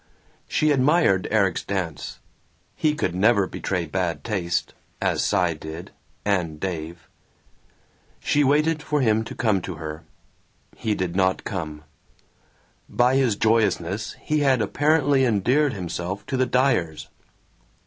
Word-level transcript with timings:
She 0.47 0.71
admired 0.71 1.27
Erik's 1.29 1.63
dance; 1.63 2.17
he 2.75 2.95
could 2.95 3.13
never 3.13 3.45
betray 3.45 3.85
bad 3.85 4.23
taste, 4.23 4.73
as 4.99 5.23
Cy 5.23 5.53
did, 5.53 5.91
and 6.25 6.59
Dave. 6.59 7.07
She 8.19 8.43
waited 8.43 8.81
for 8.81 9.01
him 9.01 9.23
to 9.23 9.35
come 9.35 9.61
to 9.61 9.75
her. 9.75 10.01
He 10.75 10.95
did 10.95 11.15
not 11.15 11.43
come. 11.43 11.83
By 12.89 13.15
his 13.15 13.35
joyousness 13.35 14.15
he 14.19 14.39
had 14.39 14.59
apparently 14.59 15.23
endeared 15.23 15.73
himself 15.73 16.25
to 16.25 16.35
the 16.35 16.47
Dyers. 16.47 17.07